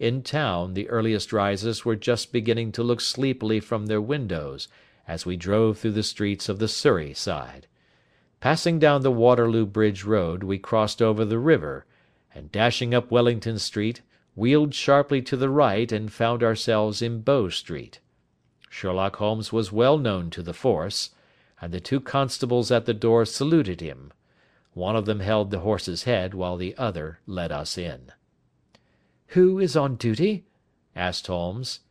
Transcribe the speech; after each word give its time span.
In 0.00 0.22
town, 0.22 0.72
the 0.72 0.88
earliest 0.88 1.30
risers 1.30 1.84
were 1.84 1.94
just 1.94 2.32
beginning 2.32 2.72
to 2.72 2.82
look 2.82 3.02
sleepily 3.02 3.60
from 3.60 3.84
their 3.84 4.00
windows 4.00 4.66
as 5.06 5.26
we 5.26 5.36
drove 5.36 5.76
through 5.76 5.90
the 5.90 6.02
streets 6.02 6.48
of 6.48 6.58
the 6.58 6.68
Surrey 6.68 7.12
side. 7.12 7.66
Passing 8.40 8.78
down 8.78 9.02
the 9.02 9.10
Waterloo 9.10 9.66
Bridge 9.66 10.04
Road, 10.04 10.42
we 10.42 10.56
crossed 10.56 11.02
over 11.02 11.26
the 11.26 11.38
river, 11.38 11.84
and 12.34 12.50
dashing 12.50 12.94
up 12.94 13.10
Wellington 13.10 13.58
Street, 13.58 14.00
wheeled 14.34 14.74
sharply 14.74 15.20
to 15.20 15.36
the 15.36 15.50
right 15.50 15.92
and 15.92 16.10
found 16.10 16.42
ourselves 16.42 17.02
in 17.02 17.20
Bow 17.20 17.50
Street. 17.50 18.00
Sherlock 18.70 19.16
Holmes 19.16 19.52
was 19.52 19.70
well 19.70 19.98
known 19.98 20.30
to 20.30 20.42
the 20.42 20.54
force, 20.54 21.10
and 21.60 21.74
the 21.74 21.80
two 21.80 22.00
constables 22.00 22.70
at 22.70 22.86
the 22.86 22.94
door 22.94 23.26
saluted 23.26 23.82
him. 23.82 24.14
One 24.72 24.96
of 24.96 25.04
them 25.04 25.20
held 25.20 25.50
the 25.50 25.58
horse's 25.58 26.04
head, 26.04 26.32
while 26.32 26.56
the 26.56 26.74
other 26.78 27.20
led 27.26 27.52
us 27.52 27.76
in. 27.76 28.12
"Who 29.34 29.60
is 29.60 29.76
on 29.76 29.94
duty?" 29.94 30.44
asked 30.96 31.28
Holmes. 31.28 31.82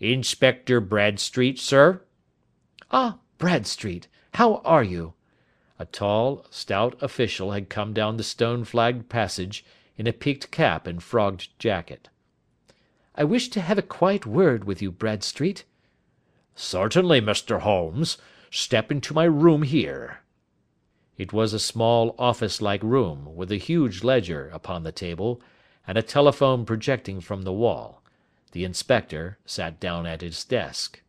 "Inspector 0.00 0.80
Bradstreet, 0.80 1.58
sir." 1.58 2.00
"Ah, 2.90 3.18
Bradstreet! 3.36 4.08
How 4.32 4.62
are 4.64 4.82
you?" 4.82 5.12
A 5.78 5.84
tall, 5.84 6.46
stout 6.48 6.96
official 7.02 7.52
had 7.52 7.68
come 7.68 7.92
down 7.92 8.16
the 8.16 8.22
stone 8.22 8.64
flagged 8.64 9.10
passage 9.10 9.66
in 9.98 10.06
a 10.06 10.14
peaked 10.14 10.50
cap 10.50 10.86
and 10.86 11.02
frogged 11.02 11.50
jacket. 11.58 12.08
"I 13.14 13.22
wish 13.22 13.50
to 13.50 13.60
have 13.60 13.76
a 13.76 13.82
quiet 13.82 14.24
word 14.24 14.64
with 14.64 14.80
you, 14.80 14.90
Bradstreet." 14.90 15.66
"Certainly, 16.54 17.20
Mr. 17.20 17.60
Holmes. 17.60 18.16
Step 18.50 18.90
into 18.90 19.12
my 19.12 19.24
room 19.24 19.60
here." 19.60 20.20
It 21.18 21.34
was 21.34 21.52
a 21.52 21.58
small 21.58 22.14
office 22.18 22.62
like 22.62 22.82
room, 22.82 23.36
with 23.36 23.52
a 23.52 23.56
huge 23.58 24.02
ledger 24.02 24.48
upon 24.54 24.84
the 24.84 24.92
table, 24.92 25.42
and 25.86 25.96
a 25.96 26.02
telephone 26.02 26.64
projecting 26.64 27.20
from 27.20 27.42
the 27.42 27.52
wall. 27.52 28.02
The 28.52 28.64
inspector 28.64 29.38
sat 29.44 29.78
down 29.78 30.06
at 30.06 30.22
his 30.22 30.44
desk. 30.44 31.02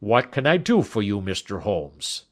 "What 0.00 0.32
can 0.32 0.46
I 0.46 0.56
do 0.56 0.82
for 0.82 1.02
you, 1.02 1.20
Mr. 1.20 1.62
Holmes?" 1.62 2.24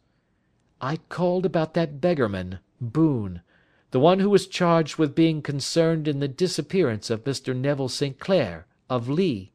"I 0.80 0.96
called 1.08 1.46
about 1.46 1.74
that 1.74 2.00
beggarman, 2.00 2.58
Boone 2.80 3.42
the 3.90 4.00
one 4.00 4.20
who 4.20 4.30
was 4.30 4.46
charged 4.46 4.98
with 4.98 5.14
being 5.14 5.42
concerned 5.42 6.06
in 6.06 6.20
the 6.20 6.28
disappearance 6.28 7.10
of 7.10 7.24
Mr. 7.24 7.56
Neville 7.56 7.88
St. 7.88 8.18
Clair, 8.20 8.66
of 8.88 9.08
Lee." 9.08 9.52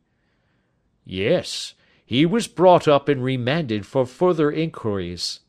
"Yes. 1.05 1.73
He 2.05 2.25
was 2.25 2.47
brought 2.47 2.87
up 2.87 3.07
and 3.07 3.23
remanded 3.23 3.85
for 3.85 4.05
further 4.05 4.51
inquiries." 4.51 5.39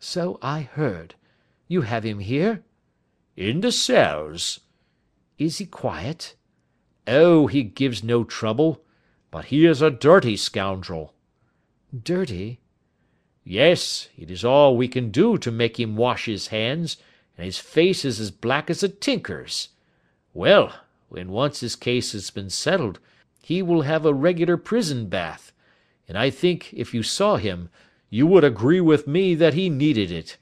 "So 0.00 0.38
I 0.40 0.62
heard. 0.62 1.14
You 1.66 1.82
have 1.82 2.04
him 2.04 2.20
here?" 2.20 2.64
"In 3.36 3.60
the 3.60 3.72
cells." 3.72 4.60
"Is 5.38 5.58
he 5.58 5.66
quiet?" 5.66 6.34
"Oh, 7.06 7.46
he 7.46 7.62
gives 7.62 8.02
no 8.02 8.24
trouble. 8.24 8.84
But 9.30 9.46
he 9.46 9.66
is 9.66 9.80
a 9.80 9.90
dirty 9.90 10.36
scoundrel." 10.36 11.14
"Dirty?" 12.02 12.60
"Yes. 13.44 14.08
It 14.16 14.30
is 14.30 14.44
all 14.44 14.76
we 14.76 14.88
can 14.88 15.10
do 15.10 15.38
to 15.38 15.50
make 15.50 15.78
him 15.78 15.96
wash 15.96 16.24
his 16.26 16.48
hands, 16.48 16.96
and 17.36 17.46
his 17.46 17.58
face 17.58 18.04
is 18.04 18.18
as 18.18 18.30
black 18.30 18.68
as 18.68 18.82
a 18.82 18.88
tinker's. 18.88 19.68
Well, 20.34 20.74
when 21.08 21.30
once 21.30 21.60
his 21.60 21.76
case 21.76 22.12
has 22.12 22.30
been 22.30 22.50
settled, 22.50 22.98
he 23.42 23.62
will 23.62 23.82
have 23.82 24.04
a 24.04 24.12
regular 24.12 24.56
prison 24.56 25.08
bath 25.08 25.52
and 26.08 26.16
I 26.16 26.30
think, 26.30 26.72
if 26.72 26.94
you 26.94 27.02
saw 27.02 27.36
him, 27.36 27.68
you 28.08 28.26
would 28.26 28.42
agree 28.42 28.80
with 28.80 29.06
me 29.06 29.34
that 29.34 29.52
he 29.52 29.68
needed 29.68 30.10
it." 30.10 30.38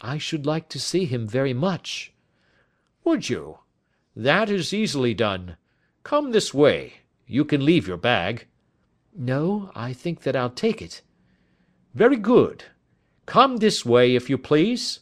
"I 0.00 0.18
should 0.18 0.46
like 0.46 0.68
to 0.68 0.78
see 0.78 1.04
him 1.04 1.26
very 1.26 1.52
much." 1.52 2.12
"Would 3.02 3.28
you? 3.28 3.58
That 4.14 4.50
is 4.50 4.74
easily 4.74 5.14
done. 5.14 5.56
Come 6.02 6.32
this 6.32 6.52
way. 6.52 6.98
You 7.26 7.44
can 7.44 7.64
leave 7.64 7.88
your 7.88 7.96
bag." 7.96 8.46
"No, 9.14 9.70
I 9.74 9.92
think 9.92 10.22
that 10.22 10.36
I'll 10.36 10.50
take 10.50 10.82
it." 10.82 11.00
"Very 11.94 12.16
good. 12.16 12.64
Come 13.24 13.56
this 13.56 13.86
way, 13.86 14.14
if 14.14 14.28
you 14.28 14.36
please." 14.36 15.00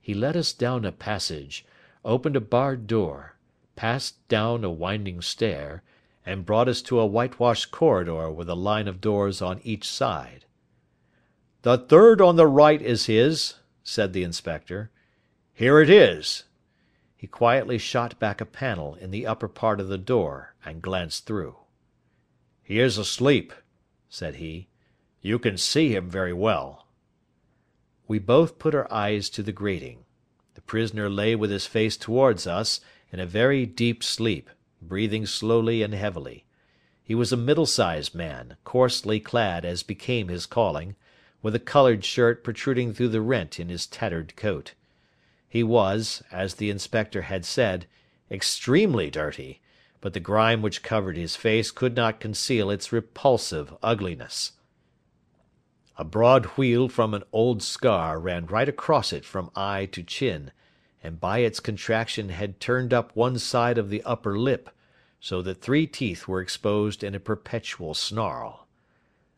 He 0.00 0.14
led 0.14 0.36
us 0.36 0.52
down 0.52 0.84
a 0.84 0.92
passage, 0.92 1.64
opened 2.04 2.36
a 2.36 2.40
barred 2.40 2.86
door, 2.86 3.36
passed 3.74 4.28
down 4.28 4.62
a 4.62 4.70
winding 4.70 5.20
stair, 5.20 5.82
and 6.24 6.46
brought 6.46 6.68
us 6.68 6.82
to 6.82 7.00
a 7.00 7.06
whitewashed 7.06 7.72
corridor 7.72 8.30
with 8.30 8.48
a 8.48 8.54
line 8.54 8.86
of 8.86 9.00
doors 9.00 9.42
on 9.42 9.60
each 9.64 9.88
side. 9.88 10.44
"The 11.62 11.78
third 11.78 12.20
on 12.20 12.36
the 12.36 12.46
right 12.46 12.80
is 12.80 13.06
his," 13.06 13.54
said 13.82 14.12
the 14.12 14.22
inspector. 14.22 14.90
"Here 15.52 15.80
it 15.80 15.90
is." 15.90 16.44
He 17.18 17.26
quietly 17.26 17.78
shot 17.78 18.18
back 18.18 18.42
a 18.42 18.44
panel 18.44 18.94
in 18.96 19.10
the 19.10 19.26
upper 19.26 19.48
part 19.48 19.80
of 19.80 19.88
the 19.88 19.96
door 19.96 20.54
and 20.62 20.82
glanced 20.82 21.24
through. 21.24 21.56
"He 22.62 22.78
is 22.78 22.98
asleep," 22.98 23.54
said 24.10 24.34
he. 24.34 24.68
"You 25.22 25.38
can 25.38 25.56
see 25.56 25.94
him 25.94 26.10
very 26.10 26.34
well." 26.34 26.86
We 28.06 28.18
both 28.18 28.58
put 28.58 28.74
our 28.74 28.92
eyes 28.92 29.30
to 29.30 29.42
the 29.42 29.50
grating. 29.50 30.04
The 30.56 30.60
prisoner 30.60 31.08
lay 31.08 31.34
with 31.34 31.50
his 31.50 31.66
face 31.66 31.96
towards 31.96 32.46
us, 32.46 32.80
in 33.10 33.18
a 33.18 33.24
very 33.24 33.64
deep 33.64 34.04
sleep 34.04 34.50
breathing 34.82 35.24
slowly 35.24 35.82
and 35.82 35.94
heavily. 35.94 36.44
He 37.02 37.14
was 37.14 37.32
a 37.32 37.36
middle 37.38 37.64
sized 37.64 38.14
man, 38.14 38.58
coarsely 38.62 39.20
clad 39.20 39.64
as 39.64 39.82
became 39.82 40.28
his 40.28 40.44
calling, 40.44 40.96
with 41.40 41.54
a 41.54 41.60
coloured 41.60 42.04
shirt 42.04 42.44
protruding 42.44 42.92
through 42.92 43.08
the 43.08 43.22
rent 43.22 43.58
in 43.58 43.70
his 43.70 43.86
tattered 43.86 44.36
coat. 44.36 44.74
He 45.56 45.62
was, 45.62 46.22
as 46.30 46.56
the 46.56 46.68
inspector 46.68 47.22
had 47.22 47.46
said, 47.46 47.86
extremely 48.30 49.08
dirty, 49.08 49.62
but 50.02 50.12
the 50.12 50.20
grime 50.20 50.60
which 50.60 50.82
covered 50.82 51.16
his 51.16 51.34
face 51.34 51.70
could 51.70 51.96
not 51.96 52.20
conceal 52.20 52.70
its 52.70 52.92
repulsive 52.92 53.74
ugliness. 53.82 54.52
A 55.96 56.04
broad 56.04 56.44
wheal 56.58 56.90
from 56.90 57.14
an 57.14 57.22
old 57.32 57.62
scar 57.62 58.20
ran 58.20 58.44
right 58.44 58.68
across 58.68 59.14
it 59.14 59.24
from 59.24 59.50
eye 59.56 59.86
to 59.92 60.02
chin, 60.02 60.52
and 61.02 61.18
by 61.18 61.38
its 61.38 61.58
contraction 61.58 62.28
had 62.28 62.60
turned 62.60 62.92
up 62.92 63.16
one 63.16 63.38
side 63.38 63.78
of 63.78 63.88
the 63.88 64.02
upper 64.02 64.38
lip, 64.38 64.68
so 65.20 65.40
that 65.40 65.62
three 65.62 65.86
teeth 65.86 66.28
were 66.28 66.42
exposed 66.42 67.02
in 67.02 67.14
a 67.14 67.18
perpetual 67.18 67.94
snarl. 67.94 68.68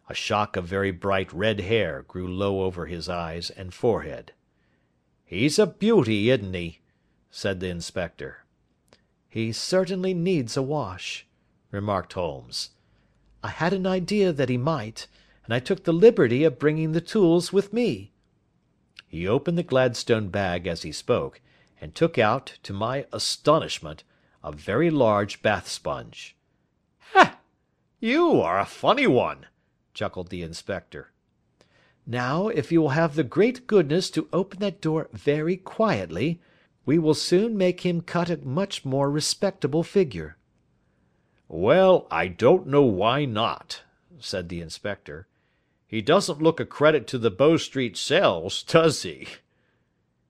A 0.09 0.15
shock 0.15 0.57
of 0.57 0.65
very 0.65 0.91
bright 0.91 1.33
red 1.33 1.61
hair 1.61 2.03
grew 2.09 2.27
low 2.27 2.62
over 2.62 2.87
his 2.87 3.09
eyes 3.09 3.51
and 3.51 3.73
forehead. 3.73 4.33
"He's 5.31 5.59
a 5.59 5.66
beauty, 5.66 6.31
isn't 6.31 6.55
he?" 6.55 6.81
said 7.31 7.61
the 7.61 7.69
inspector. 7.69 8.47
"He 9.28 9.53
certainly 9.53 10.15
needs 10.15 10.56
a 10.56 10.62
wash," 10.62 11.27
remarked 11.71 12.15
Holmes. 12.15 12.71
"I 13.43 13.49
had 13.49 13.75
an 13.75 13.87
idea 13.87 14.33
that 14.33 14.49
he 14.49 14.56
might, 14.56 15.06
and 15.44 15.53
I 15.53 15.61
took 15.61 15.84
the 15.84 15.93
liberty 15.93 16.44
of 16.44 16.59
bringing 16.59 16.93
the 16.93 17.03
tools 17.03 17.53
with 17.53 17.75
me." 17.75 18.11
He 19.06 19.28
opened 19.28 19.59
the 19.59 19.62
Gladstone 19.62 20.31
bag 20.31 20.66
as 20.66 20.81
he 20.81 20.93
spoke, 20.93 21.43
and 21.78 21.95
took 21.95 22.16
out, 22.16 22.59
to 22.62 22.72
my 22.72 23.06
astonishment, 23.12 24.05
a 24.43 24.50
very 24.50 24.89
large 24.89 25.43
bath 25.43 25.69
sponge. 25.69 26.37
"Ha! 27.12 27.39
You 28.00 28.41
are 28.41 28.59
a 28.59 28.65
funny 28.65 29.06
one," 29.06 29.45
chuckled 29.93 30.31
the 30.31 30.43
inspector. 30.43 31.12
"Now, 32.11 32.49
if 32.49 32.73
you 32.73 32.81
will 32.81 32.97
have 32.97 33.17
the 33.17 33.23
great 33.23 33.67
goodness 33.67 34.09
to 34.13 34.31
open 34.33 34.61
that 34.61 34.81
door 34.81 35.11
very 35.13 35.59
quietly, 35.59 36.41
we 36.87 36.99
will 36.99 37.13
soon 37.13 37.55
make 37.59 37.83
him 37.83 38.01
cut 38.01 38.31
a 38.31 38.39
much 38.39 38.83
more 38.83 39.11
respectable 39.11 39.83
figure." 39.83 40.39
"Well, 41.49 42.07
I 42.11 42.29
don't 42.29 42.67
know 42.67 42.85
why 42.85 43.27
not," 43.27 43.83
said 44.19 44.49
the 44.49 44.63
inspector. 44.63 45.27
"He 45.87 46.01
doesn't 46.01 46.41
look 46.41 46.59
a 46.59 46.65
credit 46.65 47.07
to 47.09 47.19
the 47.19 47.31
Bow 47.31 47.59
Street 47.59 47.95
cells, 47.95 48.63
does 48.63 49.03
he?" 49.03 49.29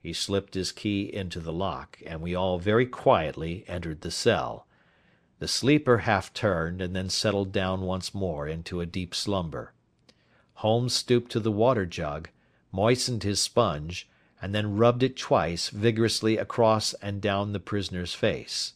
He 0.02 0.12
slipped 0.12 0.54
his 0.54 0.72
key 0.72 1.02
into 1.14 1.38
the 1.38 1.52
lock, 1.52 2.00
and 2.04 2.20
we 2.20 2.34
all 2.34 2.58
very 2.58 2.86
quietly 2.86 3.64
entered 3.68 4.00
the 4.00 4.10
cell. 4.10 4.66
The 5.38 5.46
sleeper 5.46 5.98
half 5.98 6.34
turned, 6.34 6.82
and 6.82 6.96
then 6.96 7.08
settled 7.08 7.52
down 7.52 7.82
once 7.82 8.12
more 8.12 8.48
into 8.48 8.80
a 8.80 8.86
deep 8.86 9.14
slumber. 9.14 9.74
Holmes 10.62 10.92
stooped 10.92 11.30
to 11.30 11.38
the 11.38 11.52
water 11.52 11.86
jug, 11.86 12.30
moistened 12.72 13.22
his 13.22 13.38
sponge, 13.38 14.08
and 14.42 14.52
then 14.52 14.74
rubbed 14.74 15.04
it 15.04 15.16
twice 15.16 15.68
vigorously 15.68 16.36
across 16.36 16.94
and 16.94 17.20
down 17.22 17.52
the 17.52 17.60
prisoner's 17.60 18.12
face. 18.12 18.72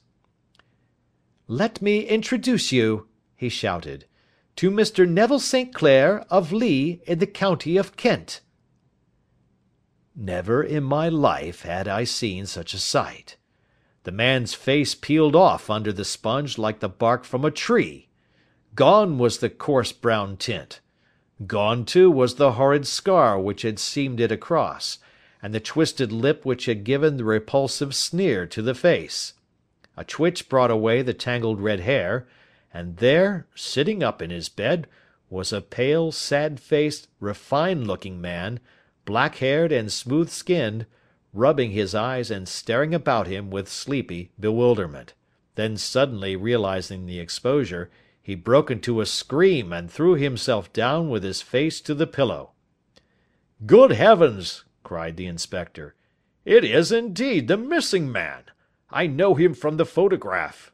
"Let 1.48 1.82
me 1.82 2.02
introduce 2.06 2.70
you," 2.70 3.08
he 3.34 3.48
shouted, 3.48 4.06
"to 4.54 4.70
Mr. 4.70 5.08
Neville 5.08 5.40
St. 5.40 5.74
Clair, 5.74 6.20
of 6.30 6.52
Lee, 6.52 7.00
in 7.04 7.18
the 7.18 7.26
county 7.26 7.76
of 7.76 7.96
Kent." 7.96 8.42
Never 10.14 10.62
in 10.62 10.84
my 10.84 11.08
life 11.08 11.62
had 11.62 11.88
I 11.88 12.04
seen 12.04 12.46
such 12.46 12.74
a 12.74 12.78
sight. 12.78 13.36
The 14.04 14.12
man's 14.12 14.54
face 14.54 14.94
peeled 14.94 15.34
off 15.34 15.68
under 15.68 15.92
the 15.92 16.04
sponge 16.04 16.58
like 16.58 16.78
the 16.78 16.88
bark 16.88 17.24
from 17.24 17.44
a 17.44 17.50
tree. 17.50 18.08
Gone 18.76 19.18
was 19.18 19.38
the 19.38 19.50
coarse 19.50 19.90
brown 19.90 20.36
tint. 20.36 20.80
Gone, 21.46 21.84
too, 21.84 22.10
was 22.10 22.34
the 22.34 22.52
horrid 22.52 22.86
scar 22.86 23.40
which 23.40 23.62
had 23.62 23.78
seamed 23.78 24.20
it 24.20 24.30
across, 24.30 24.98
and 25.42 25.54
the 25.54 25.60
twisted 25.60 26.12
lip 26.12 26.44
which 26.44 26.66
had 26.66 26.84
given 26.84 27.16
the 27.16 27.24
repulsive 27.24 27.94
sneer 27.94 28.46
to 28.46 28.62
the 28.62 28.74
face. 28.74 29.34
a 29.96 30.04
twitch 30.04 30.48
brought 30.48 30.70
away 30.70 31.02
the 31.02 31.14
tangled 31.14 31.60
red 31.60 31.80
hair, 31.80 32.26
and 32.72 32.98
there, 32.98 33.46
sitting 33.54 34.02
up 34.02 34.22
in 34.22 34.30
his 34.30 34.48
bed, 34.48 34.86
was 35.28 35.52
a 35.52 35.60
pale, 35.60 36.12
sad 36.12 36.60
faced, 36.60 37.08
refined 37.20 37.86
looking 37.86 38.20
man, 38.20 38.60
black 39.04 39.36
haired 39.36 39.72
and 39.72 39.92
smooth 39.92 40.28
skinned, 40.28 40.86
rubbing 41.32 41.70
his 41.70 41.94
eyes 41.94 42.30
and 42.30 42.46
staring 42.48 42.94
about 42.94 43.26
him 43.26 43.50
with 43.50 43.68
sleepy 43.68 44.30
bewilderment. 44.38 45.14
Then 45.54 45.76
suddenly 45.76 46.36
realising 46.36 47.06
the 47.06 47.18
exposure, 47.18 47.90
he 48.22 48.36
broke 48.36 48.70
into 48.70 49.00
a 49.00 49.06
scream 49.06 49.72
and 49.72 49.90
threw 49.90 50.14
himself 50.14 50.72
down 50.72 51.10
with 51.10 51.24
his 51.24 51.42
face 51.42 51.80
to 51.80 51.92
the 51.92 52.06
pillow. 52.06 52.52
"Good 53.66 53.90
heavens!" 53.90 54.64
cried 54.84 55.16
the 55.16 55.26
inspector. 55.26 55.96
"It 56.44 56.64
is 56.64 56.92
indeed 56.92 57.48
the 57.48 57.56
missing 57.56 58.10
man! 58.10 58.44
I 58.90 59.08
know 59.08 59.34
him 59.34 59.54
from 59.54 59.76
the 59.76 59.84
photograph." 59.84 60.72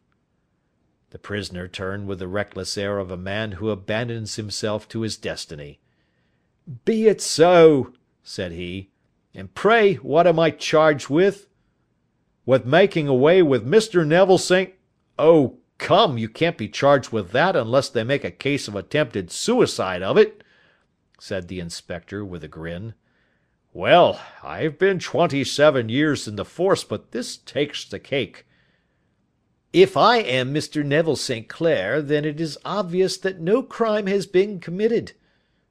The 1.10 1.18
prisoner 1.18 1.68
turned 1.68 2.06
with 2.06 2.18
the 2.18 2.28
reckless 2.28 2.76
air 2.76 2.98
of 2.98 3.10
a 3.10 3.16
man 3.16 3.52
who 3.52 3.70
abandons 3.70 4.36
himself 4.36 4.86
to 4.88 5.00
his 5.00 5.16
destiny. 5.16 5.80
"Be 6.84 7.08
it 7.08 7.22
so!" 7.22 7.94
said 8.22 8.52
he. 8.52 8.90
"And 9.32 9.54
pray 9.54 9.94
what 9.94 10.26
am 10.26 10.38
I 10.38 10.50
charged 10.50 11.08
with?" 11.08 11.48
"With 12.44 12.66
making 12.66 13.08
away 13.08 13.40
with 13.40 13.66
Mr. 13.66 14.06
Neville 14.06 14.36
St. 14.36 14.74
Oh! 15.18 15.58
Come, 15.78 16.18
you 16.18 16.28
can't 16.28 16.58
be 16.58 16.68
charged 16.68 17.12
with 17.12 17.30
that 17.30 17.54
unless 17.54 17.88
they 17.88 18.02
make 18.02 18.24
a 18.24 18.30
case 18.30 18.66
of 18.68 18.74
attempted 18.74 19.30
suicide 19.30 20.02
of 20.02 20.18
it," 20.18 20.42
said 21.20 21.48
the 21.48 21.60
inspector 21.60 22.24
with 22.24 22.42
a 22.42 22.48
grin. 22.48 22.94
"Well, 23.72 24.20
I've 24.42 24.76
been 24.76 24.98
twenty 24.98 25.44
seven 25.44 25.88
years 25.88 26.26
in 26.26 26.36
the 26.36 26.44
force, 26.44 26.82
but 26.82 27.12
this 27.12 27.36
takes 27.36 27.84
the 27.84 28.00
cake." 28.00 28.44
"If 29.72 29.96
I 29.96 30.18
am 30.18 30.52
Mr. 30.52 30.84
Neville 30.84 31.16
St. 31.16 31.48
Clair, 31.48 32.02
then 32.02 32.24
it 32.24 32.40
is 32.40 32.58
obvious 32.64 33.16
that 33.18 33.40
no 33.40 33.62
crime 33.62 34.08
has 34.08 34.26
been 34.26 34.58
committed, 34.58 35.12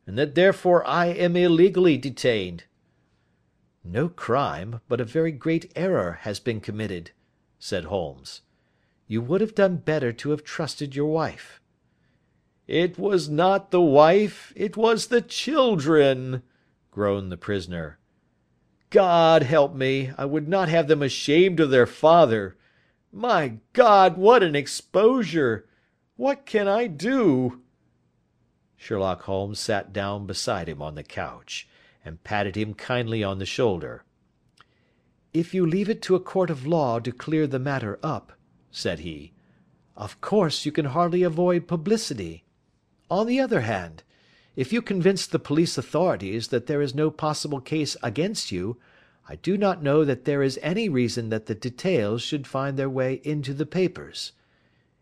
and 0.06 0.18
that 0.18 0.36
therefore 0.36 0.88
I 0.88 1.08
am 1.08 1.36
illegally 1.36 1.98
detained." 1.98 2.64
"No 3.84 4.08
crime, 4.08 4.80
but 4.88 5.02
a 5.02 5.06
very 5.06 5.32
great 5.32 5.72
error 5.76 6.20
has 6.22 6.40
been 6.40 6.62
committed," 6.62 7.12
said 7.60 7.86
Holmes. 7.86 8.42
You 9.10 9.22
would 9.22 9.40
have 9.40 9.56
done 9.56 9.78
better 9.78 10.12
to 10.12 10.32
have 10.32 10.44
trusted 10.44 10.94
your 10.94 11.06
wife." 11.06 11.62
"It 12.68 13.00
was 13.00 13.30
not 13.30 13.72
the 13.72 13.82
wife, 13.82 14.52
it 14.54 14.76
was 14.76 15.08
the 15.08 15.22
children," 15.22 16.44
groaned 16.92 17.32
the 17.32 17.38
prisoner. 17.38 18.00
"God 18.90 19.44
help 19.44 19.74
me, 19.74 20.12
I 20.18 20.26
would 20.26 20.50
not 20.50 20.68
have 20.68 20.90
them 20.90 21.02
ashamed 21.02 21.62
of 21.62 21.70
their 21.70 21.86
father. 21.86 22.58
My 23.10 23.60
God, 23.72 24.18
what 24.18 24.44
an 24.44 24.58
exposure! 24.58 25.70
What 26.18 26.46
can 26.46 26.68
I 26.68 26.88
do?" 26.88 27.62
Sherlock 28.76 29.22
Holmes 29.24 29.60
sat 29.60 29.94
down 29.94 30.28
beside 30.28 30.68
him 30.68 30.82
on 30.82 30.96
the 30.96 31.04
couch, 31.04 31.70
and 32.04 32.24
patted 32.26 32.58
him 32.58 32.74
kindly 32.74 33.24
on 33.24 33.40
the 33.40 33.46
shoulder. 33.46 34.04
"If 35.34 35.54
you 35.54 35.66
leave 35.66 35.90
it 35.90 36.02
to 36.02 36.16
a 36.16 36.20
court 36.20 36.50
of 36.50 36.68
law 36.68 37.00
to 37.00 37.14
clear 37.14 37.48
the 37.48 37.58
matter 37.58 38.00
up 38.04 38.34
said 38.72 39.00
he, 39.00 39.32
"of 39.96 40.20
course 40.20 40.66
you 40.66 40.72
can 40.74 40.86
hardly 40.86 41.24
avoid 41.24 41.68
publicity. 41.68 42.44
On 43.10 43.26
the 43.26 43.40
other 43.40 43.62
hand, 43.62 44.04
if 44.58 44.74
you 44.74 44.82
convince 44.82 45.26
the 45.26 45.40
police 45.40 45.78
authorities 45.78 46.50
that 46.50 46.68
there 46.68 46.82
is 46.82 46.94
no 46.94 47.10
possible 47.10 47.62
case 47.62 47.96
against 48.04 48.52
you, 48.52 48.78
I 49.30 49.36
do 49.36 49.58
not 49.58 49.84
know 49.84 50.04
that 50.04 50.26
there 50.26 50.44
is 50.44 50.60
any 50.62 50.90
reason 50.90 51.30
that 51.30 51.46
the 51.46 51.56
details 51.56 52.22
should 52.22 52.48
find 52.48 52.76
their 52.78 52.90
way 52.90 53.22
into 53.24 53.54
the 53.54 53.66
papers. 53.66 54.34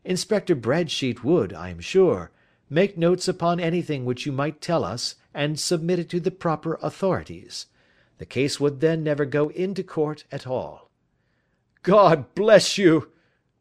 Inspector 0.03 0.53
Bradstreet 0.55 1.23
would, 1.23 1.51
I 1.51 1.69
am 1.69 1.79
sure, 1.79 2.31
make 2.69 2.97
notes 2.97 3.27
upon 3.27 3.59
anything 3.59 4.05
which 4.05 4.25
you 4.25 4.31
might 4.31 4.61
tell 4.61 4.83
us 4.83 5.15
and 5.33 5.59
submit 5.59 5.99
it 5.99 6.09
to 6.09 6.19
the 6.19 6.31
proper 6.31 6.77
authorities. 6.81 7.65
The 8.17 8.25
case 8.25 8.59
would 8.59 8.79
then 8.79 9.03
never 9.03 9.25
go 9.25 9.49
into 9.49 9.83
court 9.83 10.25
at 10.31 10.45
all." 10.45 10.91
"God 11.81 12.35
bless 12.35 12.77
you!" 12.77 13.11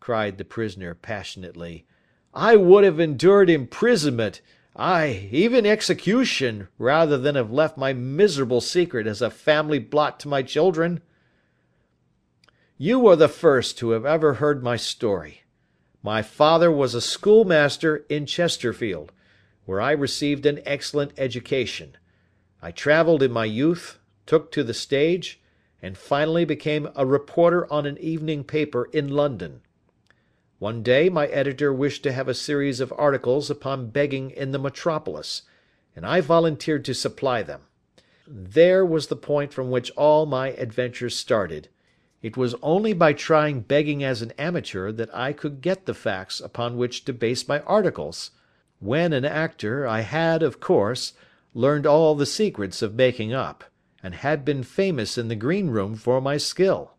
Cried 0.04 0.36
the 0.36 0.44
prisoner 0.44 0.94
passionately. 0.94 1.86
"I 2.34 2.56
would 2.56 2.84
have 2.84 3.00
endured 3.00 3.48
imprisonment, 3.48 4.42
ay, 4.76 5.30
even 5.32 5.64
execution, 5.64 6.68
rather 6.76 7.16
than 7.16 7.36
have 7.36 7.50
left 7.50 7.78
my 7.78 7.94
miserable 7.94 8.60
secret 8.60 9.06
as 9.06 9.22
a 9.22 9.30
family 9.30 9.78
blot 9.78 10.20
to 10.20 10.28
my 10.28 10.42
children. 10.42 11.00
You 12.76 13.06
are 13.06 13.16
the 13.16 13.28
first 13.28 13.80
who 13.80 13.92
have 13.92 14.04
ever 14.04 14.34
heard 14.34 14.62
my 14.62 14.76
story. 14.76 15.44
My 16.02 16.20
father 16.20 16.70
was 16.70 16.94
a 16.94 17.00
schoolmaster 17.00 18.04
in 18.10 18.26
Chesterfield, 18.26 19.10
where 19.64 19.80
I 19.80 19.92
received 19.92 20.44
an 20.44 20.60
excellent 20.66 21.12
education. 21.16 21.96
I 22.60 22.72
travelled 22.72 23.22
in 23.22 23.32
my 23.32 23.46
youth, 23.46 23.98
took 24.26 24.52
to 24.52 24.62
the 24.62 24.74
stage, 24.74 25.40
and 25.80 25.96
finally 25.96 26.44
became 26.44 26.90
a 26.94 27.06
reporter 27.06 27.66
on 27.72 27.86
an 27.86 27.96
evening 27.96 28.44
paper 28.44 28.90
in 28.92 29.08
London. 29.08 29.62
One 30.64 30.82
day 30.82 31.10
my 31.10 31.26
editor 31.26 31.74
wished 31.74 32.02
to 32.04 32.12
have 32.12 32.26
a 32.26 32.32
series 32.32 32.80
of 32.80 32.90
articles 32.96 33.50
upon 33.50 33.90
begging 33.90 34.30
in 34.30 34.52
the 34.52 34.58
metropolis, 34.58 35.42
and 35.94 36.06
I 36.06 36.22
volunteered 36.22 36.86
to 36.86 36.94
supply 36.94 37.42
them. 37.42 37.64
There 38.26 38.82
was 38.82 39.08
the 39.08 39.14
point 39.14 39.52
from 39.52 39.70
which 39.70 39.90
all 39.90 40.24
my 40.24 40.52
adventures 40.52 41.14
started. 41.14 41.68
It 42.22 42.38
was 42.38 42.54
only 42.62 42.94
by 42.94 43.12
trying 43.12 43.60
begging 43.60 44.02
as 44.02 44.22
an 44.22 44.32
amateur 44.38 44.90
that 44.90 45.14
I 45.14 45.34
could 45.34 45.60
get 45.60 45.84
the 45.84 45.92
facts 45.92 46.40
upon 46.40 46.78
which 46.78 47.04
to 47.04 47.12
base 47.12 47.46
my 47.46 47.60
articles. 47.60 48.30
When 48.80 49.12
an 49.12 49.26
actor, 49.26 49.86
I 49.86 50.00
had, 50.00 50.42
of 50.42 50.60
course, 50.60 51.12
learned 51.52 51.86
all 51.86 52.14
the 52.14 52.24
secrets 52.24 52.80
of 52.80 52.94
making 52.94 53.34
up, 53.34 53.64
and 54.02 54.14
had 54.14 54.46
been 54.46 54.62
famous 54.62 55.18
in 55.18 55.28
the 55.28 55.36
green 55.36 55.68
room 55.68 55.94
for 55.94 56.22
my 56.22 56.38
skill. 56.38 56.94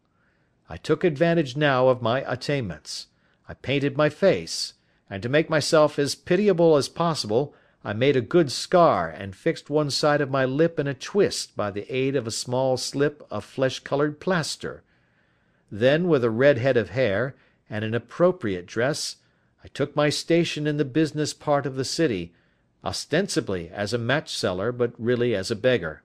I 0.70 0.78
took 0.78 1.04
advantage 1.04 1.58
now 1.58 1.88
of 1.88 2.04
my 2.04 2.22
attainments. 2.32 3.08
I 3.48 3.54
painted 3.54 3.96
my 3.96 4.10
face, 4.10 4.74
and 5.10 5.22
to 5.22 5.30
make 5.30 5.50
myself 5.50 6.00
as 6.00 6.16
pitiable 6.16 6.76
as 6.78 6.90
possible, 6.90 7.54
I 7.84 7.94
made 7.94 8.16
a 8.16 8.22
good 8.22 8.52
scar 8.52 9.10
and 9.10 9.36
fixed 9.36 9.70
one 9.70 9.92
side 9.92 10.20
of 10.20 10.32
my 10.32 10.46
lip 10.46 10.80
in 10.80 10.88
a 10.88 10.96
twist 10.96 11.56
by 11.56 11.70
the 11.70 11.86
aid 11.96 12.16
of 12.16 12.26
a 12.26 12.32
small 12.32 12.78
slip 12.78 13.26
of 13.30 13.46
flesh 13.46 13.80
coloured 13.80 14.20
plaster. 14.20 14.84
Then, 15.72 16.08
with 16.08 16.24
a 16.24 16.32
red 16.32 16.58
head 16.58 16.78
of 16.78 16.90
hair, 16.90 17.36
and 17.70 17.86
an 17.86 17.94
appropriate 17.94 18.66
dress, 18.66 19.18
I 19.64 19.68
took 19.68 19.96
my 19.96 20.10
station 20.10 20.66
in 20.66 20.78
the 20.78 20.86
business 20.86 21.34
part 21.34 21.66
of 21.66 21.76
the 21.76 21.86
city, 21.86 22.34
ostensibly 22.84 23.70
as 23.70 23.94
a 23.94 24.00
match 24.00 24.36
seller, 24.36 24.72
but 24.72 24.94
really 24.98 25.36
as 25.36 25.52
a 25.52 25.56
beggar. 25.56 26.02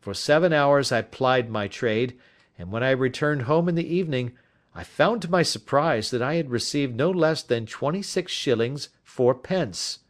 For 0.00 0.14
seven 0.14 0.52
hours 0.52 0.90
I 0.90 1.02
plied 1.02 1.48
my 1.48 1.68
trade, 1.68 2.18
and 2.58 2.72
when 2.72 2.82
I 2.82 2.90
returned 2.90 3.42
home 3.42 3.68
in 3.68 3.74
the 3.74 3.94
evening, 3.94 4.32
I 4.74 4.82
found 4.82 5.22
to 5.22 5.30
my 5.30 5.42
surprise 5.42 6.10
that 6.10 6.22
I 6.22 6.34
had 6.34 6.50
received 6.50 6.96
no 6.96 7.10
less 7.10 7.42
than 7.42 7.64
twenty 7.64 8.02
six 8.02 8.32
shillings 8.32 8.88
fourpence. 9.02 10.00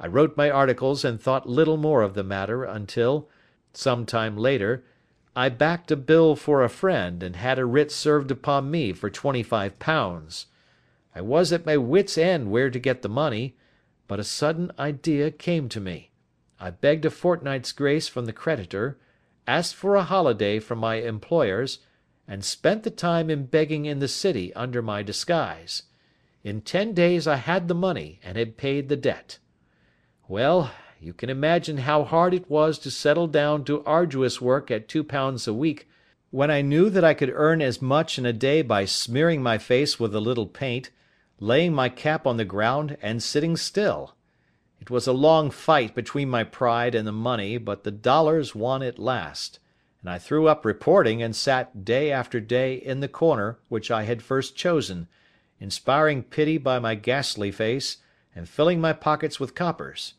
I 0.00 0.08
wrote 0.08 0.36
my 0.36 0.50
articles 0.50 1.04
and 1.04 1.20
thought 1.20 1.48
little 1.48 1.76
more 1.76 2.02
of 2.02 2.14
the 2.14 2.24
matter 2.24 2.64
until, 2.64 3.28
some 3.72 4.06
time 4.06 4.36
later, 4.36 4.84
I 5.36 5.50
backed 5.50 5.92
a 5.92 5.96
bill 5.96 6.34
for 6.34 6.64
a 6.64 6.68
friend 6.68 7.22
and 7.22 7.36
had 7.36 7.60
a 7.60 7.64
writ 7.64 7.92
served 7.92 8.32
upon 8.32 8.70
me 8.70 8.92
for 8.92 9.08
twenty 9.08 9.44
five 9.44 9.78
pounds. 9.78 10.46
I 11.14 11.20
was 11.20 11.52
at 11.52 11.66
my 11.66 11.76
wits' 11.76 12.18
end 12.18 12.50
where 12.50 12.70
to 12.70 12.78
get 12.78 13.02
the 13.02 13.08
money, 13.08 13.56
but 14.08 14.18
a 14.18 14.24
sudden 14.24 14.72
idea 14.78 15.30
came 15.30 15.68
to 15.68 15.80
me. 15.80 16.10
I 16.58 16.70
begged 16.70 17.04
a 17.04 17.10
fortnight's 17.10 17.70
grace 17.70 18.08
from 18.08 18.26
the 18.26 18.32
creditor, 18.32 18.98
asked 19.46 19.76
for 19.76 19.94
a 19.94 20.02
holiday 20.02 20.58
from 20.58 20.78
my 20.78 20.96
employers, 20.96 21.78
and 22.30 22.44
spent 22.44 22.84
the 22.84 22.90
time 22.90 23.28
in 23.28 23.44
begging 23.44 23.86
in 23.86 23.98
the 23.98 24.06
city 24.06 24.54
under 24.54 24.80
my 24.80 25.02
disguise. 25.02 25.82
In 26.44 26.60
ten 26.60 26.94
days 26.94 27.26
I 27.26 27.34
had 27.34 27.66
the 27.66 27.74
money, 27.74 28.20
and 28.22 28.38
had 28.38 28.56
paid 28.56 28.88
the 28.88 28.96
debt. 28.96 29.40
Well, 30.28 30.70
you 31.00 31.12
can 31.12 31.28
imagine 31.28 31.78
how 31.78 32.04
hard 32.04 32.32
it 32.32 32.48
was 32.48 32.78
to 32.78 32.90
settle 32.90 33.26
down 33.26 33.64
to 33.64 33.82
arduous 33.84 34.40
work 34.40 34.70
at 34.70 34.86
two 34.86 35.02
pounds 35.02 35.48
a 35.48 35.52
week, 35.52 35.88
when 36.30 36.52
I 36.52 36.62
knew 36.62 36.88
that 36.90 37.02
I 37.02 37.14
could 37.14 37.32
earn 37.34 37.60
as 37.60 37.82
much 37.82 38.16
in 38.16 38.24
a 38.24 38.32
day 38.32 38.62
by 38.62 38.84
smearing 38.84 39.42
my 39.42 39.58
face 39.58 39.98
with 39.98 40.14
a 40.14 40.20
little 40.20 40.46
paint, 40.46 40.90
laying 41.40 41.74
my 41.74 41.88
cap 41.88 42.28
on 42.28 42.36
the 42.36 42.44
ground, 42.44 42.96
and 43.02 43.20
sitting 43.20 43.56
still. 43.56 44.14
It 44.80 44.88
was 44.88 45.08
a 45.08 45.12
long 45.12 45.50
fight 45.50 45.96
between 45.96 46.30
my 46.30 46.44
pride 46.44 46.94
and 46.94 47.08
the 47.08 47.12
money, 47.12 47.58
but 47.58 47.82
the 47.82 47.90
dollars 47.90 48.54
won 48.54 48.84
at 48.84 49.00
last 49.00 49.58
and 50.00 50.10
I 50.10 50.18
threw 50.18 50.48
up 50.48 50.64
reporting 50.64 51.22
and 51.22 51.36
sat 51.36 51.84
day 51.84 52.10
after 52.10 52.40
day 52.40 52.74
in 52.74 53.00
the 53.00 53.08
corner 53.08 53.58
which 53.68 53.90
I 53.90 54.04
had 54.04 54.22
first 54.22 54.56
chosen, 54.56 55.08
inspiring 55.58 56.22
pity 56.22 56.56
by 56.56 56.78
my 56.78 56.94
ghastly 56.94 57.50
face, 57.50 57.98
and 58.34 58.48
filling 58.48 58.80
my 58.80 58.92
pockets 58.92 59.38
with 59.38 59.54
coppers. 59.54 60.14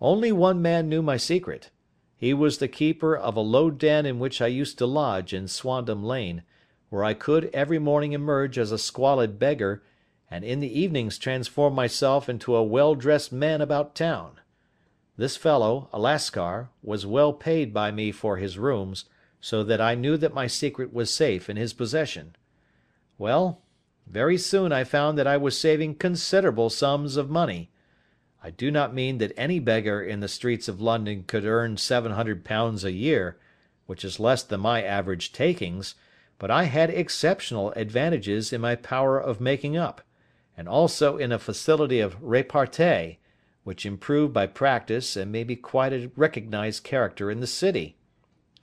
Only 0.00 0.30
one 0.30 0.62
man 0.62 0.88
knew 0.88 1.02
my 1.02 1.16
secret. 1.16 1.70
He 2.16 2.32
was 2.32 2.58
the 2.58 2.68
keeper 2.68 3.16
of 3.16 3.36
a 3.36 3.40
low 3.40 3.70
den 3.70 4.06
in 4.06 4.18
which 4.18 4.40
I 4.40 4.46
used 4.46 4.78
to 4.78 4.86
lodge 4.86 5.32
in 5.32 5.48
Swandam 5.48 6.04
Lane, 6.04 6.42
where 6.88 7.04
I 7.04 7.14
could 7.14 7.50
every 7.52 7.78
morning 7.78 8.12
emerge 8.12 8.58
as 8.58 8.70
a 8.70 8.78
squalid 8.78 9.38
beggar, 9.38 9.82
and 10.30 10.44
in 10.44 10.60
the 10.60 10.80
evenings 10.80 11.18
transform 11.18 11.74
myself 11.74 12.28
into 12.28 12.54
a 12.54 12.62
well 12.62 12.94
dressed 12.94 13.32
man 13.32 13.60
about 13.60 13.94
town. 13.94 14.38
This 15.18 15.36
fellow, 15.36 15.88
a 15.92 15.98
Lascar, 15.98 16.68
was 16.80 17.04
well 17.04 17.32
paid 17.32 17.74
by 17.74 17.90
me 17.90 18.12
for 18.12 18.36
his 18.36 18.56
rooms, 18.56 19.04
so 19.40 19.64
that 19.64 19.80
I 19.80 19.96
knew 19.96 20.16
that 20.16 20.32
my 20.32 20.46
secret 20.46 20.92
was 20.92 21.12
safe 21.12 21.50
in 21.50 21.56
his 21.56 21.72
possession. 21.72 22.36
Well, 23.18 23.60
very 24.06 24.38
soon 24.38 24.70
I 24.70 24.84
found 24.84 25.18
that 25.18 25.26
I 25.26 25.36
was 25.36 25.58
saving 25.58 25.96
considerable 25.96 26.70
sums 26.70 27.16
of 27.16 27.28
money. 27.28 27.72
I 28.44 28.50
do 28.50 28.70
not 28.70 28.94
mean 28.94 29.18
that 29.18 29.32
any 29.36 29.58
beggar 29.58 30.00
in 30.00 30.20
the 30.20 30.28
streets 30.28 30.68
of 30.68 30.80
London 30.80 31.24
could 31.26 31.44
earn 31.44 31.74
£700 31.74 32.84
a 32.84 32.92
year, 32.92 33.38
which 33.86 34.04
is 34.04 34.20
less 34.20 34.44
than 34.44 34.60
my 34.60 34.84
average 34.84 35.32
takings, 35.32 35.96
but 36.38 36.48
I 36.48 36.64
had 36.64 36.90
exceptional 36.90 37.72
advantages 37.72 38.52
in 38.52 38.60
my 38.60 38.76
power 38.76 39.18
of 39.18 39.40
making 39.40 39.76
up, 39.76 40.00
and 40.56 40.68
also 40.68 41.16
in 41.16 41.32
a 41.32 41.40
facility 41.40 41.98
of 41.98 42.16
repartee, 42.22 43.18
which 43.68 43.84
improved 43.84 44.32
by 44.32 44.46
practice 44.46 45.14
and 45.14 45.30
made 45.30 45.46
me 45.46 45.54
quite 45.54 45.92
a 45.92 46.10
recognised 46.16 46.82
character 46.82 47.30
in 47.30 47.40
the 47.40 47.46
city. 47.46 47.98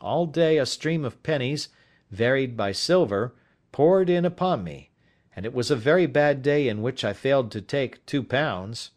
All 0.01 0.25
day 0.25 0.57
a 0.57 0.65
stream 0.65 1.05
of 1.05 1.21
pennies, 1.21 1.69
varied 2.09 2.57
by 2.57 2.71
silver, 2.71 3.35
poured 3.71 4.09
in 4.09 4.25
upon 4.25 4.63
me, 4.63 4.89
and 5.35 5.45
it 5.45 5.53
was 5.53 5.69
a 5.69 5.75
very 5.75 6.07
bad 6.07 6.41
day 6.41 6.67
in 6.67 6.81
which 6.81 7.05
I 7.05 7.13
failed 7.13 7.51
to 7.51 7.61
take 7.61 8.03
two 8.07 8.23
pounds. 8.23 8.89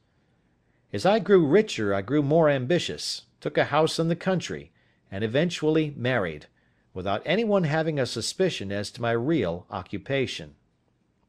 As 0.95 1.05
I 1.05 1.19
grew 1.19 1.47
richer 1.47 1.93
I 1.93 2.01
grew 2.01 2.23
more 2.23 2.49
ambitious, 2.49 3.27
took 3.39 3.59
a 3.59 3.65
house 3.65 3.99
in 3.99 4.09
the 4.09 4.17
country, 4.17 4.73
and 5.11 5.23
eventually 5.23 5.93
married, 5.95 6.47
without 6.95 7.21
anyone 7.27 7.65
having 7.65 8.01
a 8.01 8.07
suspicion 8.07 8.73
as 8.73 8.91
to 8.93 9.03
my 9.03 9.13
real 9.13 9.67
occupation. 9.71 10.55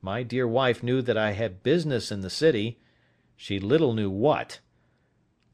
My 0.02 0.24
dear 0.24 0.48
wife 0.48 0.82
knew 0.82 1.02
that 1.02 1.18
I 1.18 1.34
had 1.34 1.64
business 1.64 2.14
in 2.14 2.22
the 2.22 2.30
city; 2.30 2.80
she 3.36 3.60
little 3.60 3.94
knew 3.94 4.10
what. 4.10 4.62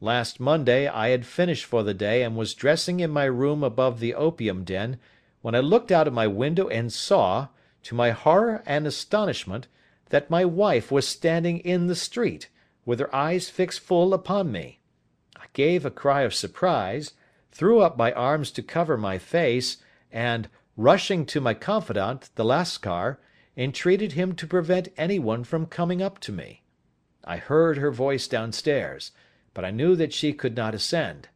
Last 0.06 0.40
Monday 0.40 0.88
I 0.88 1.10
had 1.10 1.26
finished 1.26 1.66
for 1.66 1.82
the 1.82 1.96
day 1.96 2.22
and 2.22 2.38
was 2.38 2.54
dressing 2.54 3.00
in 3.00 3.10
my 3.10 3.24
room 3.24 3.64
above 3.64 4.00
the 4.00 4.14
opium 4.14 4.64
den, 4.64 5.00
when 5.42 5.56
I 5.56 5.62
looked 5.62 5.92
out 5.92 6.08
of 6.08 6.14
my 6.14 6.28
window 6.28 6.68
and 6.68 6.94
saw, 6.94 7.48
to 7.82 7.96
my 7.96 8.12
horror 8.12 8.62
and 8.68 8.86
astonishment, 8.86 9.66
that 10.10 10.30
my 10.30 10.46
wife 10.46 10.92
was 10.92 11.08
standing 11.08 11.58
in 11.58 11.88
the 11.88 11.96
street 11.96 12.50
with 12.86 13.00
her 13.00 13.16
eyes 13.16 13.50
fixed 13.50 13.80
full 13.80 14.14
upon 14.14 14.52
me. 14.52 14.80
I 15.36 15.46
gave 15.54 15.88
a 15.88 15.90
cry 15.90 16.22
of 16.22 16.36
surprise, 16.36 17.14
threw 17.52 17.80
up 17.80 17.98
my 17.98 18.12
arms 18.12 18.52
to 18.52 18.62
cover 18.62 18.98
my 18.98 19.18
face, 19.18 19.78
and, 20.12 20.50
rushing 20.78 21.26
to 21.26 21.42
my 21.42 21.56
confidant, 21.56 22.30
the 22.36 22.46
Lascar, 22.46 23.18
entreated 23.58 24.12
him 24.12 24.36
to 24.36 24.46
prevent 24.46 24.90
anyone 24.98 25.44
from 25.44 25.66
coming 25.66 26.04
up 26.04 26.20
to 26.20 26.32
me. 26.32 26.62
I 27.24 27.38
heard 27.38 27.80
her 27.80 27.90
voice 27.90 28.28
downstairs, 28.28 29.12
but 29.56 29.66
I 29.66 29.72
knew 29.72 29.96
that 29.96 30.14
she 30.14 30.34
could 30.34 30.56
not 30.56 30.76
ascend. 30.76 31.30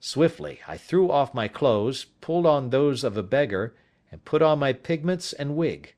Swiftly 0.00 0.60
I 0.66 0.78
threw 0.78 1.10
off 1.10 1.34
my 1.34 1.48
clothes, 1.48 2.06
pulled 2.22 2.46
on 2.46 2.70
those 2.70 3.04
of 3.04 3.18
a 3.18 3.22
beggar, 3.22 3.74
and 4.10 4.24
put 4.24 4.40
on 4.40 4.60
my 4.60 4.72
pigments 4.72 5.34
and 5.34 5.56
wig. 5.56 5.94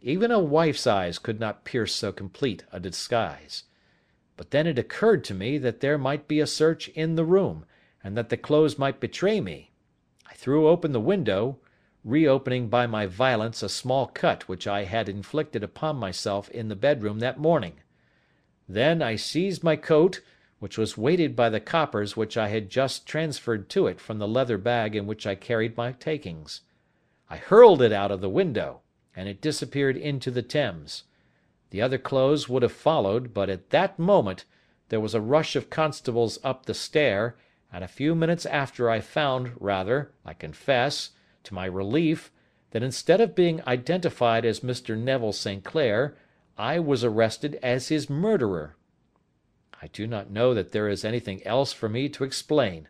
Even 0.00 0.30
a 0.30 0.38
wife's 0.38 0.86
eyes 0.86 1.18
could 1.18 1.38
not 1.38 1.64
pierce 1.64 1.94
so 1.94 2.12
complete 2.12 2.64
a 2.72 2.80
disguise. 2.80 3.64
But 4.36 4.52
then 4.52 4.66
it 4.66 4.78
occurred 4.78 5.24
to 5.24 5.34
me 5.34 5.58
that 5.58 5.80
there 5.80 5.98
might 5.98 6.28
be 6.28 6.40
a 6.40 6.46
search 6.46 6.88
in 6.90 7.16
the 7.16 7.24
room, 7.24 7.66
and 8.02 8.16
that 8.16 8.30
the 8.30 8.38
clothes 8.38 8.78
might 8.78 9.00
betray 9.00 9.40
me. 9.40 9.72
I 10.30 10.34
threw 10.34 10.68
open 10.68 10.92
the 10.92 11.00
window, 11.00 11.58
reopening 12.04 12.68
by 12.68 12.86
my 12.86 13.04
violence 13.06 13.62
a 13.62 13.68
small 13.68 14.06
cut 14.06 14.48
which 14.48 14.66
I 14.66 14.84
had 14.84 15.08
inflicted 15.08 15.62
upon 15.62 15.96
myself 15.96 16.48
in 16.50 16.68
the 16.68 16.76
bedroom 16.76 17.18
that 17.18 17.38
morning. 17.38 17.80
Then 18.68 19.02
I 19.02 19.16
seized 19.16 19.64
my 19.64 19.76
coat, 19.76 20.20
which 20.60 20.78
was 20.78 20.96
weighted 20.96 21.34
by 21.34 21.48
the 21.48 21.58
coppers 21.58 22.16
which 22.16 22.36
I 22.36 22.48
had 22.48 22.70
just 22.70 23.06
transferred 23.06 23.68
to 23.70 23.86
it 23.86 24.00
from 24.00 24.18
the 24.18 24.28
leather 24.28 24.58
bag 24.58 24.94
in 24.94 25.06
which 25.06 25.26
I 25.26 25.34
carried 25.34 25.76
my 25.76 25.92
takings. 25.92 26.60
I 27.28 27.38
hurled 27.38 27.82
it 27.82 27.92
out 27.92 28.10
of 28.10 28.20
the 28.20 28.28
window, 28.28 28.82
and 29.16 29.28
it 29.28 29.40
disappeared 29.40 29.96
into 29.96 30.30
the 30.30 30.42
Thames. 30.42 31.04
The 31.70 31.80
other 31.80 31.98
clothes 31.98 32.48
would 32.48 32.62
have 32.62 32.72
followed, 32.72 33.32
but 33.32 33.48
at 33.48 33.70
that 33.70 33.98
moment 33.98 34.44
there 34.90 35.00
was 35.00 35.14
a 35.14 35.20
rush 35.20 35.56
of 35.56 35.70
constables 35.70 36.38
up 36.44 36.66
the 36.66 36.74
stair, 36.74 37.36
and 37.72 37.82
a 37.82 37.88
few 37.88 38.14
minutes 38.14 38.44
after 38.44 38.90
I 38.90 39.00
found, 39.00 39.52
rather, 39.58 40.12
I 40.24 40.34
confess, 40.34 41.10
to 41.44 41.54
my 41.54 41.64
relief, 41.64 42.30
that 42.72 42.82
instead 42.82 43.20
of 43.20 43.34
being 43.34 43.62
identified 43.66 44.44
as 44.44 44.60
Mr. 44.60 44.98
Neville 44.98 45.32
St. 45.32 45.64
Clair, 45.64 46.16
I 46.58 46.78
was 46.80 47.02
arrested 47.02 47.58
as 47.62 47.88
his 47.88 48.10
murderer. 48.10 48.76
I 49.82 49.86
do 49.88 50.06
not 50.06 50.30
know 50.30 50.52
that 50.54 50.72
there 50.72 50.88
is 50.88 51.04
anything 51.04 51.46
else 51.46 51.72
for 51.72 51.88
me 51.88 52.08
to 52.10 52.24
explain. 52.24 52.88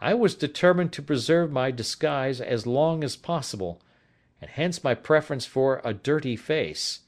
I 0.00 0.14
was 0.14 0.34
determined 0.34 0.92
to 0.94 1.02
preserve 1.02 1.50
my 1.50 1.70
disguise 1.70 2.40
as 2.40 2.66
long 2.66 3.04
as 3.04 3.16
possible, 3.16 3.82
and 4.40 4.50
hence 4.50 4.82
my 4.84 4.94
preference 4.94 5.46
for 5.46 5.80
a 5.84 5.92
dirty 5.92 6.36
face. 6.36 7.00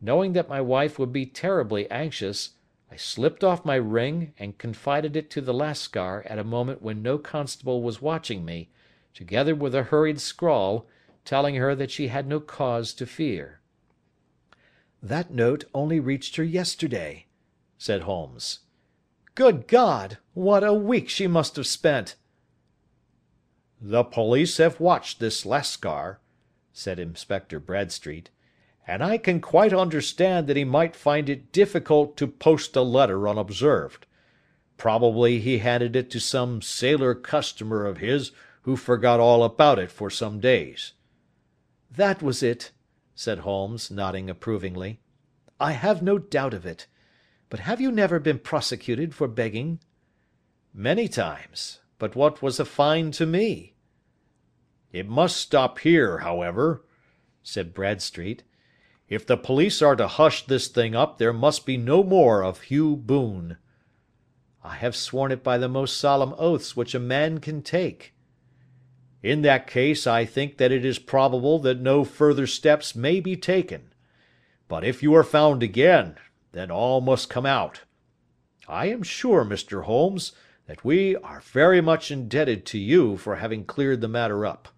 Knowing 0.00 0.32
that 0.32 0.48
my 0.48 0.60
wife 0.60 0.98
would 0.98 1.12
be 1.12 1.24
terribly 1.24 1.90
anxious, 1.90 2.50
I 2.90 2.96
slipped 2.96 3.42
off 3.42 3.64
my 3.64 3.76
ring, 3.76 4.34
and 4.38 4.58
confided 4.58 5.16
it 5.16 5.30
to 5.30 5.40
the 5.40 5.54
Lascar 5.54 6.22
at 6.26 6.38
a 6.38 6.44
moment 6.44 6.82
when 6.82 7.00
no 7.00 7.16
constable 7.16 7.82
was 7.82 8.02
watching 8.02 8.44
me, 8.44 8.68
together 9.14 9.54
with 9.54 9.74
a 9.74 9.84
hurried 9.84 10.20
scrawl, 10.20 10.86
telling 11.24 11.54
her 11.54 11.74
that 11.74 11.90
she 11.90 12.08
had 12.08 12.26
no 12.26 12.38
cause 12.40 12.92
to 12.94 13.06
fear. 13.06 13.60
"That 15.02 15.30
note 15.30 15.64
only 15.72 16.00
reached 16.00 16.36
her 16.36 16.44
yesterday," 16.44 17.26
said 17.82 18.02
Holmes. 18.02 18.60
"Good 19.34 19.66
God! 19.66 20.18
What 20.34 20.62
a 20.62 20.72
week 20.72 21.08
she 21.08 21.26
must 21.26 21.56
have 21.56 21.66
spent!" 21.66 22.14
"The 23.80 24.04
police 24.04 24.58
have 24.58 24.78
watched 24.78 25.18
this 25.18 25.44
Lascar," 25.44 26.20
said 26.72 27.00
Inspector 27.00 27.58
Bradstreet 27.58 28.30
and 28.86 29.02
I 29.02 29.18
can 29.18 29.40
quite 29.40 29.72
understand 29.72 30.46
that 30.46 30.56
he 30.56 30.62
might 30.62 30.94
find 30.94 31.28
it 31.28 31.50
difficult 31.50 32.16
to 32.18 32.28
post 32.28 32.76
a 32.76 32.82
letter 32.82 33.26
unobserved. 33.26 34.06
Probably 34.76 35.40
he 35.40 35.58
handed 35.58 35.96
it 35.96 36.08
to 36.10 36.20
some 36.20 36.62
sailor 36.62 37.16
customer 37.16 37.84
of 37.84 37.98
his 37.98 38.30
who 38.62 38.76
forgot 38.76 39.18
all 39.18 39.42
about 39.42 39.80
it 39.80 39.90
for 39.90 40.08
some 40.08 40.38
days." 40.38 40.92
"That 41.90 42.22
was 42.22 42.44
it," 42.44 42.70
said 43.16 43.40
Holmes, 43.40 43.90
nodding 43.90 44.30
approvingly. 44.30 45.00
"I 45.58 45.72
have 45.72 46.00
no 46.00 46.18
doubt 46.18 46.54
of 46.54 46.64
it. 46.64 46.86
But 47.52 47.60
have 47.60 47.82
you 47.82 47.92
never 47.92 48.18
been 48.18 48.38
prosecuted 48.38 49.14
for 49.14 49.28
begging?" 49.28 49.80
"Many 50.72 51.06
times. 51.06 51.80
But 51.98 52.16
what 52.16 52.40
was 52.40 52.58
a 52.58 52.64
fine 52.64 53.10
to 53.10 53.26
me?" 53.26 53.74
"It 54.90 55.06
must 55.06 55.36
stop 55.36 55.80
here, 55.80 56.20
however," 56.20 56.86
said 57.42 57.74
Bradstreet. 57.74 58.42
If 59.10 59.26
the 59.26 59.36
police 59.36 59.82
are 59.82 59.96
to 59.96 60.08
hush 60.08 60.46
this 60.46 60.66
thing 60.66 60.96
up 60.96 61.18
there 61.18 61.34
must 61.34 61.66
be 61.66 61.76
no 61.76 62.02
more 62.02 62.42
of 62.42 62.62
Hugh 62.62 62.96
Boone." 62.96 63.58
"I 64.64 64.76
have 64.76 64.96
sworn 64.96 65.30
it 65.30 65.44
by 65.44 65.58
the 65.58 65.68
most 65.68 65.98
solemn 65.98 66.34
oaths 66.38 66.74
which 66.74 66.94
a 66.94 66.98
man 66.98 67.38
can 67.38 67.60
take." 67.60 68.14
"In 69.22 69.42
that 69.42 69.66
case 69.66 70.06
I 70.06 70.24
think 70.24 70.56
that 70.56 70.72
it 70.72 70.86
is 70.86 70.98
probable 70.98 71.58
that 71.58 71.82
no 71.82 72.02
further 72.02 72.46
steps 72.46 72.96
may 72.96 73.20
be 73.20 73.36
taken. 73.36 73.92
But 74.68 74.84
if 74.84 75.02
you 75.02 75.14
are 75.14 75.22
found 75.22 75.62
again, 75.62 76.16
then 76.52 76.70
all 76.70 77.00
must 77.00 77.28
come 77.28 77.46
out. 77.46 77.80
I 78.68 78.86
am 78.86 79.02
sure, 79.02 79.44
Mr. 79.44 79.84
Holmes, 79.84 80.32
that 80.66 80.84
we 80.84 81.16
are 81.16 81.40
very 81.40 81.80
much 81.80 82.10
indebted 82.10 82.64
to 82.66 82.78
you 82.78 83.16
for 83.16 83.36
having 83.36 83.64
cleared 83.64 84.00
the 84.00 84.08
matter 84.08 84.46
up. 84.46 84.68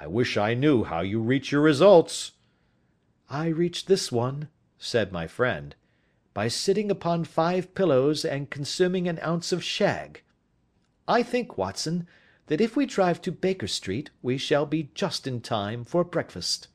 I 0.00 0.08
wish 0.08 0.36
I 0.36 0.54
knew 0.54 0.84
how 0.84 1.00
you 1.00 1.20
reach 1.20 1.52
your 1.52 1.60
results. 1.60 2.32
"I 3.30 3.46
reached 3.46 3.86
this 3.86 4.10
one," 4.10 4.48
said 4.76 5.12
my 5.12 5.28
friend, 5.28 5.76
"by 6.34 6.48
sitting 6.48 6.90
upon 6.90 7.24
five 7.24 7.74
pillows 7.74 8.24
and 8.24 8.50
consuming 8.50 9.06
an 9.06 9.20
ounce 9.22 9.52
of 9.52 9.62
shag. 9.62 10.22
I 11.06 11.22
think, 11.22 11.56
Watson, 11.56 12.08
that 12.46 12.60
if 12.60 12.74
we 12.74 12.84
drive 12.84 13.22
to 13.22 13.30
Baker 13.30 13.68
Street 13.68 14.10
we 14.22 14.36
shall 14.38 14.66
be 14.66 14.90
just 14.94 15.26
in 15.26 15.40
time 15.40 15.84
for 15.84 16.02
breakfast." 16.02 16.68